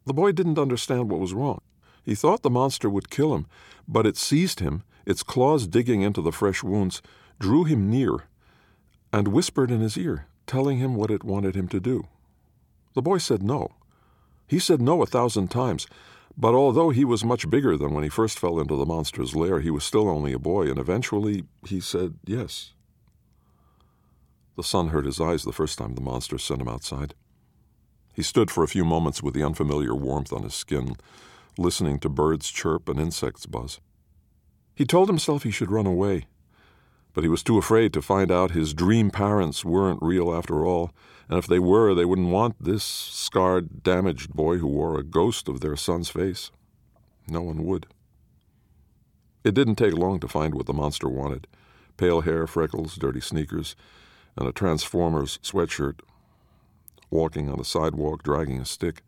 The 0.06 0.14
boy 0.14 0.32
didn't 0.32 0.58
understand 0.58 1.10
what 1.10 1.20
was 1.20 1.34
wrong. 1.34 1.60
He 2.02 2.14
thought 2.14 2.42
the 2.42 2.48
monster 2.48 2.88
would 2.88 3.10
kill 3.10 3.34
him, 3.34 3.46
but 3.86 4.06
it 4.06 4.16
seized 4.16 4.60
him, 4.60 4.82
its 5.04 5.22
claws 5.22 5.66
digging 5.66 6.00
into 6.00 6.22
the 6.22 6.32
fresh 6.32 6.62
wounds, 6.62 7.02
drew 7.38 7.64
him 7.64 7.90
near, 7.90 8.24
and 9.12 9.28
whispered 9.28 9.70
in 9.70 9.80
his 9.80 9.98
ear, 9.98 10.26
telling 10.46 10.78
him 10.78 10.94
what 10.94 11.10
it 11.10 11.22
wanted 11.22 11.54
him 11.54 11.68
to 11.68 11.80
do. 11.80 12.08
The 12.94 13.02
boy 13.02 13.18
said 13.18 13.42
no. 13.42 13.72
He 14.46 14.58
said 14.58 14.80
no 14.80 15.02
a 15.02 15.06
thousand 15.06 15.48
times, 15.48 15.86
but 16.40 16.54
although 16.54 16.90
he 16.90 17.04
was 17.04 17.24
much 17.24 17.50
bigger 17.50 17.76
than 17.76 17.92
when 17.92 18.04
he 18.04 18.08
first 18.08 18.38
fell 18.38 18.60
into 18.60 18.76
the 18.76 18.86
monster's 18.86 19.34
lair, 19.34 19.58
he 19.58 19.70
was 19.70 19.82
still 19.82 20.08
only 20.08 20.32
a 20.32 20.38
boy, 20.38 20.70
and 20.70 20.78
eventually 20.78 21.44
he 21.66 21.80
said 21.80 22.14
yes. 22.24 22.74
The 24.54 24.62
sun 24.62 24.88
hurt 24.88 25.04
his 25.04 25.20
eyes 25.20 25.42
the 25.42 25.52
first 25.52 25.78
time 25.78 25.96
the 25.96 26.00
monster 26.00 26.38
sent 26.38 26.62
him 26.62 26.68
outside. 26.68 27.14
He 28.14 28.22
stood 28.22 28.52
for 28.52 28.62
a 28.62 28.68
few 28.68 28.84
moments 28.84 29.20
with 29.20 29.34
the 29.34 29.42
unfamiliar 29.42 29.96
warmth 29.96 30.32
on 30.32 30.44
his 30.44 30.54
skin, 30.54 30.94
listening 31.58 31.98
to 32.00 32.08
birds 32.08 32.50
chirp 32.50 32.88
and 32.88 33.00
insects 33.00 33.44
buzz. 33.44 33.80
He 34.76 34.84
told 34.84 35.08
himself 35.08 35.42
he 35.42 35.50
should 35.50 35.72
run 35.72 35.86
away, 35.86 36.26
but 37.18 37.24
he 37.24 37.28
was 37.28 37.42
too 37.42 37.58
afraid 37.58 37.92
to 37.92 38.00
find 38.00 38.30
out 38.30 38.52
his 38.52 38.72
dream 38.72 39.10
parents 39.10 39.64
weren't 39.64 40.00
real 40.00 40.32
after 40.32 40.64
all, 40.64 40.92
and 41.28 41.36
if 41.36 41.48
they 41.48 41.58
were, 41.58 41.92
they 41.92 42.04
wouldn't 42.04 42.28
want 42.28 42.54
this 42.62 42.84
scarred, 42.84 43.82
damaged 43.82 44.32
boy 44.34 44.58
who 44.58 44.68
wore 44.68 44.96
a 44.96 45.02
ghost 45.02 45.48
of 45.48 45.60
their 45.60 45.74
son's 45.74 46.08
face. 46.10 46.52
No 47.26 47.42
one 47.42 47.64
would. 47.64 47.88
It 49.42 49.52
didn't 49.52 49.74
take 49.74 49.94
long 49.94 50.20
to 50.20 50.28
find 50.28 50.54
what 50.54 50.66
the 50.66 50.72
monster 50.72 51.08
wanted 51.08 51.48
pale 51.96 52.20
hair, 52.20 52.46
freckles, 52.46 52.94
dirty 52.94 53.20
sneakers, 53.20 53.74
and 54.36 54.46
a 54.46 54.52
Transformers 54.52 55.40
sweatshirt, 55.42 55.98
walking 57.10 57.50
on 57.50 57.58
the 57.58 57.64
sidewalk, 57.64 58.22
dragging 58.22 58.60
a 58.60 58.64
stick. 58.64 59.02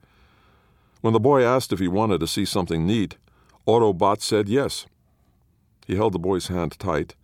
When 1.00 1.12
the 1.12 1.20
boy 1.20 1.44
asked 1.44 1.72
if 1.72 1.78
he 1.78 1.86
wanted 1.86 2.18
to 2.18 2.26
see 2.26 2.44
something 2.44 2.84
neat, 2.84 3.18
Autobot 3.68 4.20
said 4.20 4.48
yes. 4.48 4.86
He 5.86 5.94
held 5.94 6.12
the 6.12 6.18
boy's 6.18 6.48
hand 6.48 6.76
tight. 6.80 7.14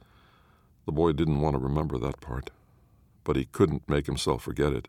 The 0.86 0.92
boy 0.92 1.12
didn't 1.12 1.40
want 1.40 1.54
to 1.54 1.62
remember 1.62 1.98
that 1.98 2.20
part 2.20 2.50
but 3.26 3.36
he 3.36 3.44
couldn't 3.46 3.88
make 3.88 4.06
himself 4.06 4.44
forget 4.44 4.72
it. 4.72 4.86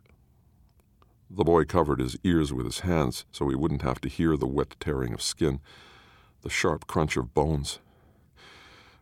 The 1.30 1.44
boy 1.44 1.66
covered 1.66 2.00
his 2.00 2.16
ears 2.24 2.54
with 2.54 2.66
his 2.68 2.82
hands 2.82 3.26
so 3.32 3.50
he 3.50 3.56
wouldn't 3.56 3.82
have 3.82 4.00
to 4.02 4.10
hear 4.10 4.38
the 4.38 4.46
wet 4.46 4.76
tearing 4.80 5.12
of 5.12 5.24
skin, 5.24 5.60
the 6.44 6.50
sharp 6.50 6.86
crunch 6.86 7.18
of 7.18 7.34
bones. 7.34 7.80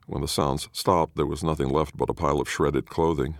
When 0.08 0.22
the 0.22 0.28
sounds 0.28 0.70
stopped, 0.72 1.18
there 1.18 1.25
was 1.25 1.44
nothing 1.44 1.70
left 1.70 1.98
but 1.98 2.10
a 2.10 2.14
pile 2.14 2.40
of 2.40 2.50
shredded 2.50 2.90
clothing. 2.90 3.38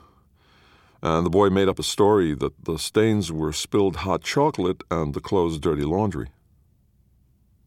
And 1.02 1.26
the 1.26 1.30
boy 1.30 1.50
made 1.50 1.70
up 1.70 1.80
a 1.80 1.84
story 1.84 2.36
that 2.36 2.66
the 2.66 2.78
stains 2.78 3.32
were 3.32 3.54
spilled 3.54 3.98
hot 3.98 4.22
chocolate 4.22 4.84
and 4.92 5.14
the 5.14 5.22
clothes 5.22 5.60
dirty 5.60 5.84
laundry. 5.84 6.28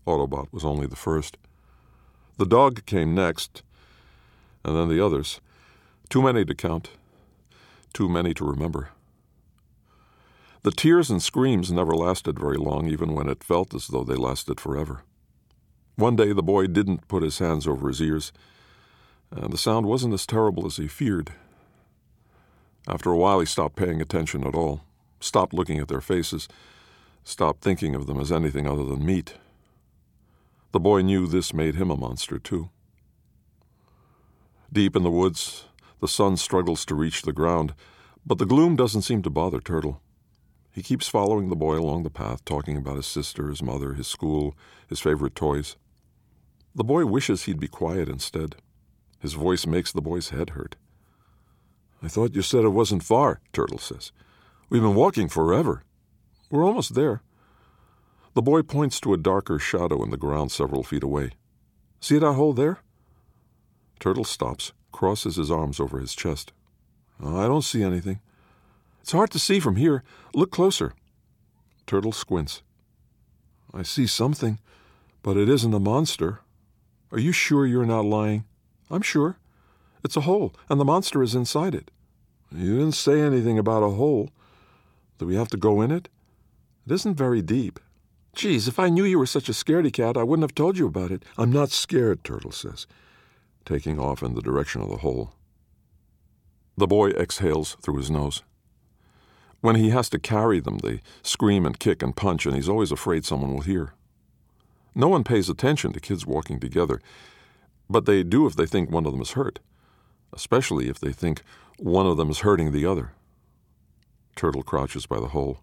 Autobot 0.06 0.52
was 0.52 0.66
only 0.66 0.86
the 0.86 0.96
first. 0.96 1.38
The 2.36 2.46
dog 2.46 2.84
came 2.84 3.14
next, 3.14 3.62
and 4.64 4.76
then 4.76 4.88
the 4.88 5.04
others. 5.04 5.40
Too 6.08 6.22
many 6.22 6.44
to 6.44 6.54
count 6.54 6.90
too 7.92 8.08
many 8.08 8.34
to 8.34 8.44
remember. 8.44 8.90
The 10.62 10.70
tears 10.70 11.10
and 11.10 11.22
screams 11.22 11.72
never 11.72 11.94
lasted 11.94 12.38
very 12.38 12.56
long, 12.56 12.86
even 12.86 13.14
when 13.14 13.28
it 13.28 13.44
felt 13.44 13.74
as 13.74 13.88
though 13.88 14.04
they 14.04 14.14
lasted 14.14 14.60
forever. 14.60 15.02
One 15.96 16.16
day 16.16 16.32
the 16.32 16.42
boy 16.42 16.66
didn't 16.66 17.08
put 17.08 17.22
his 17.22 17.38
hands 17.38 17.66
over 17.66 17.88
his 17.88 18.00
ears, 18.00 18.32
and 19.30 19.52
the 19.52 19.58
sound 19.58 19.86
wasn't 19.86 20.14
as 20.14 20.26
terrible 20.26 20.66
as 20.66 20.76
he 20.76 20.88
feared. 20.88 21.32
After 22.86 23.10
a 23.10 23.16
while, 23.16 23.40
he 23.40 23.46
stopped 23.46 23.76
paying 23.76 24.00
attention 24.00 24.46
at 24.46 24.54
all, 24.54 24.82
stopped 25.20 25.52
looking 25.52 25.78
at 25.78 25.88
their 25.88 26.00
faces, 26.00 26.48
stopped 27.24 27.62
thinking 27.62 27.94
of 27.94 28.06
them 28.06 28.20
as 28.20 28.32
anything 28.32 28.66
other 28.66 28.84
than 28.84 29.04
meat. 29.04 29.34
The 30.72 30.80
boy 30.80 31.02
knew 31.02 31.26
this 31.26 31.52
made 31.52 31.74
him 31.74 31.90
a 31.90 31.96
monster, 31.96 32.38
too. 32.38 32.70
Deep 34.72 34.94
in 34.94 35.02
the 35.02 35.10
woods, 35.10 35.64
the 36.00 36.08
sun 36.08 36.36
struggles 36.36 36.84
to 36.86 36.94
reach 36.94 37.22
the 37.22 37.32
ground, 37.32 37.74
but 38.26 38.38
the 38.38 38.46
gloom 38.46 38.76
doesn't 38.76 39.02
seem 39.02 39.22
to 39.22 39.30
bother 39.30 39.60
Turtle. 39.60 40.00
He 40.70 40.82
keeps 40.82 41.08
following 41.08 41.48
the 41.48 41.56
boy 41.56 41.78
along 41.78 42.02
the 42.02 42.10
path, 42.10 42.44
talking 42.44 42.76
about 42.76 42.96
his 42.96 43.06
sister, 43.06 43.48
his 43.48 43.62
mother, 43.62 43.94
his 43.94 44.06
school, 44.06 44.54
his 44.88 45.00
favorite 45.00 45.34
toys. 45.34 45.76
The 46.74 46.84
boy 46.84 47.06
wishes 47.06 47.44
he'd 47.44 47.58
be 47.58 47.68
quiet 47.68 48.08
instead. 48.08 48.56
His 49.18 49.32
voice 49.32 49.66
makes 49.66 49.90
the 49.90 50.02
boy's 50.02 50.28
head 50.28 50.50
hurt. 50.50 50.76
I 52.02 52.08
thought 52.08 52.34
you 52.34 52.42
said 52.42 52.64
it 52.64 52.68
wasn't 52.68 53.02
far, 53.02 53.40
Turtle 53.52 53.78
says. 53.78 54.12
We've 54.70 54.82
been 54.82 54.94
walking 54.94 55.28
forever. 55.28 55.82
We're 56.50 56.64
almost 56.64 56.94
there. 56.94 57.22
The 58.34 58.42
boy 58.42 58.62
points 58.62 59.00
to 59.00 59.14
a 59.14 59.18
darker 59.18 59.58
shadow 59.58 60.04
in 60.04 60.10
the 60.10 60.16
ground 60.16 60.52
several 60.52 60.84
feet 60.84 61.02
away. 61.02 61.30
See 62.00 62.18
that 62.18 62.34
hole 62.34 62.52
there? 62.52 62.78
Turtle 63.98 64.22
stops, 64.24 64.72
crosses 64.98 65.36
his 65.36 65.48
arms 65.48 65.78
over 65.78 66.00
his 66.00 66.12
chest. 66.12 66.50
I 67.24 67.46
don't 67.46 67.62
see 67.62 67.84
anything. 67.84 68.18
It's 69.00 69.12
hard 69.12 69.30
to 69.30 69.38
see 69.38 69.60
from 69.60 69.76
here. 69.76 70.02
Look 70.34 70.50
closer. 70.50 70.92
Turtle 71.86 72.10
squints. 72.10 72.62
I 73.72 73.84
see 73.84 74.08
something, 74.08 74.58
but 75.22 75.36
it 75.36 75.48
isn't 75.48 75.72
a 75.72 75.78
monster. 75.78 76.40
Are 77.12 77.20
you 77.20 77.30
sure 77.30 77.64
you're 77.64 77.86
not 77.86 78.06
lying? 78.06 78.42
I'm 78.90 79.02
sure. 79.02 79.36
It's 80.02 80.16
a 80.16 80.22
hole, 80.22 80.52
and 80.68 80.80
the 80.80 80.84
monster 80.84 81.22
is 81.22 81.36
inside 81.36 81.76
it. 81.76 81.92
You 82.50 82.78
didn't 82.78 82.96
say 82.96 83.20
anything 83.20 83.56
about 83.56 83.84
a 83.84 83.90
hole. 83.90 84.30
Do 85.18 85.26
we 85.26 85.36
have 85.36 85.48
to 85.50 85.56
go 85.56 85.80
in 85.80 85.92
it? 85.92 86.08
It 86.86 86.92
isn't 86.92 87.14
very 87.14 87.40
deep. 87.40 87.78
Geez, 88.34 88.66
if 88.66 88.80
I 88.80 88.88
knew 88.88 89.04
you 89.04 89.20
were 89.20 89.26
such 89.26 89.48
a 89.48 89.52
scaredy 89.52 89.92
cat, 89.92 90.16
I 90.16 90.24
wouldn't 90.24 90.42
have 90.42 90.56
told 90.56 90.76
you 90.76 90.88
about 90.88 91.12
it. 91.12 91.24
I'm 91.36 91.52
not 91.52 91.70
scared, 91.70 92.24
Turtle 92.24 92.50
says, 92.50 92.88
taking 93.68 94.00
off 94.00 94.22
in 94.22 94.34
the 94.34 94.40
direction 94.40 94.80
of 94.80 94.88
the 94.88 94.96
hole. 94.96 95.34
The 96.76 96.86
boy 96.86 97.10
exhales 97.10 97.76
through 97.82 97.98
his 97.98 98.10
nose. 98.10 98.42
When 99.60 99.76
he 99.76 99.90
has 99.90 100.08
to 100.10 100.18
carry 100.18 100.58
them, 100.58 100.78
they 100.78 101.02
scream 101.22 101.66
and 101.66 101.78
kick 101.78 102.02
and 102.02 102.16
punch, 102.16 102.46
and 102.46 102.54
he's 102.54 102.68
always 102.68 102.90
afraid 102.90 103.24
someone 103.24 103.52
will 103.52 103.60
hear. 103.60 103.92
No 104.94 105.08
one 105.08 105.22
pays 105.22 105.50
attention 105.50 105.92
to 105.92 106.00
kids 106.00 106.24
walking 106.24 106.58
together, 106.60 107.00
but 107.90 108.06
they 108.06 108.22
do 108.22 108.46
if 108.46 108.56
they 108.56 108.66
think 108.66 108.90
one 108.90 109.04
of 109.04 109.12
them 109.12 109.20
is 109.20 109.32
hurt, 109.32 109.58
especially 110.32 110.88
if 110.88 110.98
they 110.98 111.12
think 111.12 111.42
one 111.78 112.06
of 112.06 112.16
them 112.16 112.30
is 112.30 112.40
hurting 112.40 112.72
the 112.72 112.86
other. 112.86 113.12
Turtle 114.34 114.62
crouches 114.62 115.06
by 115.06 115.20
the 115.20 115.28
hole. 115.28 115.58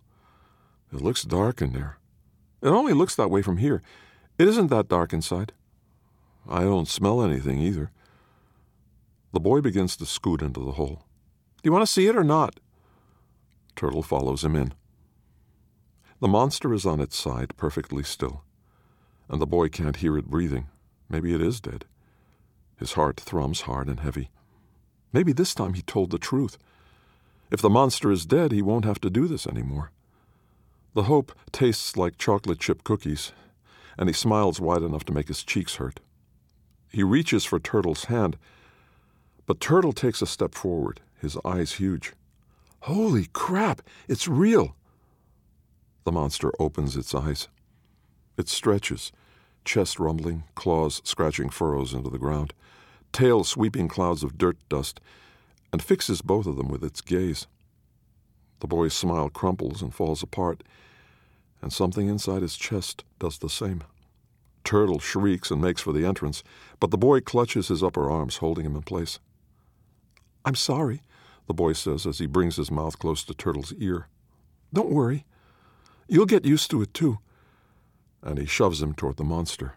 It 0.94 1.02
looks 1.02 1.24
dark 1.24 1.62
in 1.62 1.74
there. 1.74 1.98
It 2.62 2.68
only 2.68 2.94
looks 2.94 3.16
that 3.16 3.32
way 3.32 3.42
from 3.42 3.58
here. 3.58 3.82
It 4.38 4.48
isn't 4.48 4.68
that 4.68 4.90
dark 4.90 5.12
inside. 5.12 5.54
I 6.48 6.62
don't 6.62 6.88
smell 6.88 7.24
anything 7.24 7.60
either. 7.60 7.92
The 9.36 9.42
boy 9.42 9.60
begins 9.60 9.98
to 9.98 10.06
scoot 10.06 10.42
into 10.42 10.62
the 10.62 10.72
hole. 10.72 11.04
Do 11.58 11.68
you 11.68 11.74
want 11.74 11.86
to 11.86 11.92
see 11.92 12.08
it 12.08 12.16
or 12.16 12.24
not? 12.24 12.62
Turtle 13.76 14.02
follows 14.02 14.46
him 14.46 14.56
in. 14.56 14.74
The 16.22 16.30
monster 16.30 16.74
is 16.74 16.86
on 16.86 17.02
its 17.02 17.18
side, 17.18 17.58
perfectly 17.58 18.02
still, 18.02 18.46
and 19.28 19.42
the 19.42 19.46
boy 19.46 19.68
can't 19.68 19.98
hear 19.98 20.18
it 20.18 20.28
breathing. 20.28 20.68
Maybe 21.10 21.36
it 21.36 21.42
is 21.42 21.60
dead. 21.60 21.84
His 22.78 22.94
heart 22.94 23.20
thrums 23.20 23.62
hard 23.62 23.90
and 23.90 24.00
heavy. 24.00 24.30
Maybe 25.12 25.34
this 25.34 25.54
time 25.54 25.74
he 25.74 25.82
told 25.82 26.12
the 26.12 26.18
truth. 26.18 26.58
If 27.52 27.62
the 27.62 27.70
monster 27.70 28.14
is 28.14 28.26
dead, 28.26 28.54
he 28.54 28.62
won't 28.62 28.86
have 28.86 29.02
to 29.02 29.10
do 29.10 29.28
this 29.28 29.46
anymore. 29.46 29.92
The 30.94 31.04
hope 31.04 31.34
tastes 31.52 31.98
like 31.98 32.18
chocolate 32.18 32.62
chip 32.62 32.86
cookies, 32.86 33.34
and 33.98 34.08
he 34.08 34.14
smiles 34.14 34.62
wide 34.62 34.82
enough 34.82 35.04
to 35.04 35.14
make 35.14 35.28
his 35.28 35.44
cheeks 35.44 35.76
hurt. 35.76 36.00
He 36.90 37.04
reaches 37.04 37.44
for 37.44 37.60
Turtle's 37.60 38.06
hand, 38.06 38.38
but 39.46 39.60
Turtle 39.60 39.94
takes 39.94 40.22
a 40.22 40.28
step 40.28 40.56
forward, 40.56 41.02
his 41.22 41.38
eyes 41.46 41.74
huge. 41.74 42.14
Holy 42.82 43.28
crap, 43.34 43.82
it's 44.08 44.28
real! 44.28 44.76
The 46.04 46.12
monster 46.12 46.52
opens 46.60 46.96
its 46.96 47.16
eyes. 47.16 47.48
It 48.38 48.48
stretches, 48.50 49.12
chest 49.64 50.00
rumbling, 50.00 50.44
claws 50.56 51.02
scratching 51.04 51.50
furrows 51.50 51.94
into 51.94 52.10
the 52.10 52.20
ground, 52.20 52.54
tail 53.12 53.44
sweeping 53.44 53.88
clouds 53.88 54.24
of 54.24 54.38
dirt 54.38 54.58
dust, 54.70 55.00
and 55.72 55.82
fixes 55.82 56.22
both 56.22 56.46
of 56.46 56.58
them 56.58 56.68
with 56.68 56.84
its 56.84 57.02
gaze. 57.02 57.48
The 58.60 58.68
boy's 58.68 58.94
smile 58.94 59.30
crumples 59.30 59.82
and 59.82 59.94
falls 59.94 60.24
apart, 60.24 60.64
and 61.62 61.74
something 61.74 62.08
inside 62.08 62.42
his 62.42 62.56
chest 62.56 63.04
does 63.20 63.40
the 63.40 63.50
same. 63.50 63.84
Turtle 64.64 65.00
shrieks 65.00 65.52
and 65.52 65.62
makes 65.62 65.82
for 65.82 65.94
the 65.94 66.06
entrance, 66.06 66.44
but 66.80 66.92
the 66.92 66.98
boy 66.98 67.22
clutches 67.22 67.68
his 67.68 67.84
upper 67.84 68.10
arms, 68.10 68.38
holding 68.38 68.66
him 68.66 68.76
in 68.76 68.82
place. 68.82 69.20
I'm 70.46 70.56
sorry, 70.56 71.02
the 71.48 71.54
boy 71.54 71.74
says 71.74 72.06
as 72.06 72.20
he 72.20 72.28
brings 72.28 72.56
his 72.56 72.70
mouth 72.70 73.00
close 73.00 73.24
to 73.24 73.34
Turtle's 73.34 73.74
ear. 73.74 74.08
Don't 74.72 74.92
worry. 74.92 75.26
You'll 76.08 76.28
get 76.28 76.46
used 76.46 76.70
to 76.72 76.84
it, 76.84 76.94
too. 76.94 77.18
And 78.22 78.38
he 78.38 78.46
shoves 78.46 78.82
him 78.82 78.94
toward 78.94 79.18
the 79.18 79.24
monster. 79.24 79.74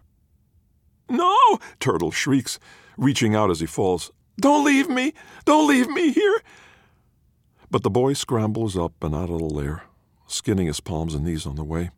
No! 1.09 1.59
Turtle 1.81 2.11
shrieks, 2.11 2.59
reaching 2.99 3.35
out 3.35 3.51
as 3.51 3.61
he 3.61 3.67
falls. 3.67 4.13
Don't 4.39 4.65
leave 4.65 4.91
me! 4.91 5.15
Don't 5.47 5.67
leave 5.67 5.89
me 5.89 6.13
here! 6.13 6.43
But 7.71 7.83
the 7.83 7.91
boy 7.91 8.13
scrambles 8.13 8.77
up 8.77 8.93
and 9.03 9.15
out 9.15 9.31
of 9.31 9.39
the 9.39 9.45
lair, 9.45 9.85
skinning 10.27 10.67
his 10.67 10.81
palms 10.81 11.15
and 11.15 11.25
knees 11.25 11.47
on 11.47 11.57
the 11.57 11.65
way. 11.65 11.91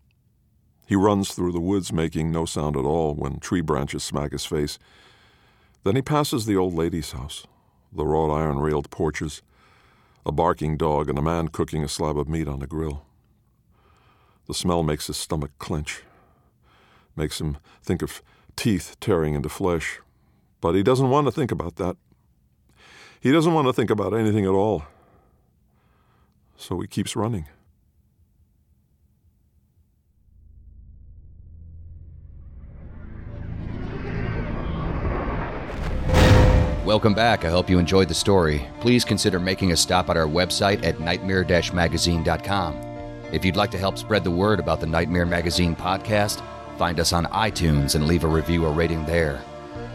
He 0.87 0.97
runs 0.97 1.33
through 1.33 1.53
the 1.53 1.61
woods, 1.61 1.93
making 1.93 2.33
no 2.33 2.45
sound 2.45 2.77
at 2.77 2.85
all 2.85 3.15
when 3.15 3.39
tree 3.39 3.61
branches 3.61 4.03
smack 4.03 4.33
his 4.33 4.45
face. 4.45 4.79
Then 5.85 5.97
he 5.97 6.03
passes 6.03 6.47
the 6.47 6.57
old 6.57 6.75
lady's 6.75 7.13
house, 7.13 7.47
the 7.93 8.07
wrought 8.07 8.35
iron 8.35 8.59
railed 8.59 8.91
porches, 8.91 9.43
a 10.25 10.33
barking 10.33 10.77
dog, 10.77 11.09
and 11.09 11.19
a 11.19 11.23
man 11.23 11.49
cooking 11.49 11.83
a 11.83 11.89
slab 11.89 12.19
of 12.19 12.29
meat 12.29 12.49
on 12.49 12.63
a 12.63 12.67
grill. 12.67 13.05
The 14.47 14.55
smell 14.55 14.83
makes 14.83 15.07
his 15.07 15.17
stomach 15.17 15.53
clench, 15.59 16.03
makes 17.17 17.41
him 17.41 17.59
think 17.83 18.03
of 18.03 18.23
teeth 18.57 18.97
tearing 19.01 19.35
into 19.35 19.49
flesh. 19.49 20.01
But 20.61 20.75
he 20.75 20.83
doesn't 20.83 21.11
want 21.11 21.27
to 21.27 21.33
think 21.33 21.51
about 21.51 21.77
that. 21.77 21.97
He 23.21 23.33
doesn't 23.33 23.55
want 23.55 23.67
to 23.69 23.73
think 23.73 23.91
about 23.91 24.15
anything 24.15 24.45
at 24.45 24.51
all. 24.51 24.85
So 26.57 26.81
he 26.81 26.87
keeps 26.87 27.17
running. 27.17 27.47
Welcome 36.91 37.15
back. 37.15 37.45
I 37.45 37.51
hope 37.51 37.71
you 37.71 37.79
enjoyed 37.79 38.09
the 38.09 38.15
story. 38.15 38.67
Please 38.81 39.05
consider 39.05 39.39
making 39.39 39.71
a 39.71 39.77
stop 39.77 40.11
at 40.11 40.17
our 40.17 40.27
website 40.27 40.85
at 40.85 40.99
nightmare 40.99 41.45
magazine.com. 41.73 42.75
If 43.31 43.45
you'd 43.45 43.55
like 43.55 43.71
to 43.71 43.79
help 43.79 43.97
spread 43.97 44.25
the 44.25 44.33
word 44.33 44.59
about 44.59 44.81
the 44.81 44.89
Nightmare 44.89 45.25
Magazine 45.25 45.77
podcast, 45.77 46.45
find 46.79 46.99
us 46.99 47.13
on 47.13 47.27
iTunes 47.27 47.95
and 47.95 48.09
leave 48.09 48.25
a 48.25 48.27
review 48.27 48.67
or 48.67 48.73
rating 48.73 49.07
there. 49.07 49.41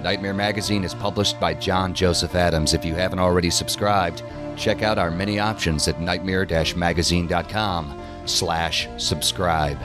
Nightmare 0.03 0.33
Magazine 0.33 0.85
is 0.85 0.93
published 0.93 1.37
by 1.37 1.53
John 1.53 1.93
Joseph 1.93 2.33
Adams. 2.33 2.73
If 2.73 2.85
you 2.85 2.95
haven't 2.95 3.19
already 3.19 3.49
subscribed, 3.49 4.23
check 4.55 4.81
out 4.81 4.97
our 4.97 5.11
many 5.11 5.37
options 5.37 5.89
at 5.89 5.99
nightmare-magazine.com 5.99 8.01
slash 8.23 8.87
subscribe. 8.95 9.79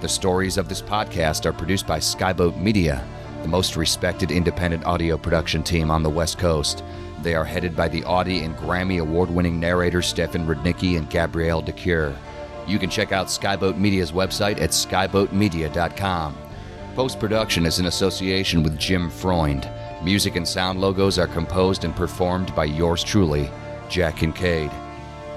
The 0.00 0.08
stories 0.08 0.58
of 0.58 0.68
this 0.68 0.80
podcast 0.80 1.44
are 1.44 1.52
produced 1.52 1.88
by 1.88 1.98
Skyboat 1.98 2.56
Media, 2.56 3.04
the 3.42 3.48
most 3.48 3.76
respected 3.76 4.30
independent 4.30 4.84
audio 4.84 5.16
production 5.16 5.62
team 5.62 5.90
on 5.90 6.02
the 6.02 6.10
West 6.10 6.38
Coast. 6.38 6.84
They 7.22 7.34
are 7.34 7.44
headed 7.44 7.76
by 7.76 7.88
the 7.88 8.04
Audie 8.04 8.40
and 8.40 8.56
Grammy 8.56 9.00
award 9.00 9.30
winning 9.30 9.58
narrators 9.58 10.06
Stefan 10.06 10.46
Rudnicki 10.46 10.96
and 10.96 11.10
Gabrielle 11.10 11.62
de 11.62 11.72
Cuir. 11.72 12.16
You 12.66 12.78
can 12.78 12.90
check 12.90 13.12
out 13.12 13.26
Skyboat 13.26 13.76
Media's 13.76 14.12
website 14.12 14.60
at 14.60 14.70
skyboatmedia.com. 14.70 16.36
Post 16.94 17.18
production 17.18 17.66
is 17.66 17.78
in 17.78 17.86
association 17.86 18.62
with 18.62 18.78
Jim 18.78 19.10
Freund. 19.10 19.68
Music 20.04 20.36
and 20.36 20.46
sound 20.46 20.80
logos 20.80 21.18
are 21.18 21.26
composed 21.26 21.84
and 21.84 21.94
performed 21.96 22.54
by 22.54 22.64
yours 22.64 23.02
truly, 23.02 23.50
Jack 23.88 24.16
Kincaid. 24.16 24.70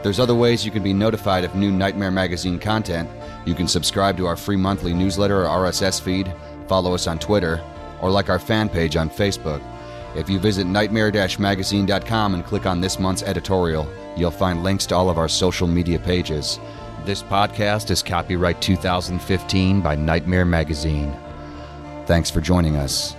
There's 0.03 0.19
other 0.19 0.35
ways 0.35 0.63
you 0.63 0.71
can 0.71 0.83
be 0.83 0.93
notified 0.93 1.43
of 1.43 1.55
new 1.55 1.71
Nightmare 1.71 2.11
Magazine 2.11 2.59
content. 2.59 3.09
You 3.45 3.55
can 3.55 3.67
subscribe 3.67 4.17
to 4.17 4.27
our 4.27 4.35
free 4.35 4.57
monthly 4.57 4.93
newsletter 4.93 5.45
or 5.45 5.69
RSS 5.69 5.99
feed, 5.99 6.31
follow 6.67 6.93
us 6.93 7.07
on 7.07 7.17
Twitter, 7.17 7.63
or 8.05 8.11
like 8.11 8.29
our 8.29 8.37
fan 8.37 8.69
page 8.69 8.95
on 8.95 9.09
Facebook. 9.09 9.59
If 10.15 10.29
you 10.29 10.37
visit 10.37 10.67
nightmare 10.67 11.11
magazine.com 11.39 12.35
and 12.35 12.45
click 12.45 12.67
on 12.67 12.79
this 12.79 12.99
month's 12.99 13.23
editorial, 13.23 13.91
you'll 14.15 14.29
find 14.29 14.61
links 14.61 14.85
to 14.87 14.95
all 14.95 15.09
of 15.09 15.17
our 15.17 15.27
social 15.27 15.67
media 15.67 15.97
pages. 15.97 16.59
This 17.03 17.23
podcast 17.23 17.89
is 17.89 18.03
copyright 18.03 18.61
2015 18.61 19.81
by 19.81 19.95
Nightmare 19.95 20.45
Magazine. 20.45 21.17
Thanks 22.05 22.29
for 22.29 22.41
joining 22.41 22.75
us. 22.75 23.15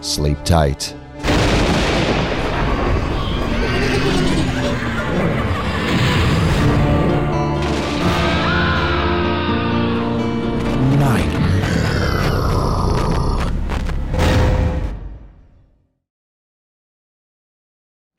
Sleep 0.00 0.38
tight. 0.44 0.94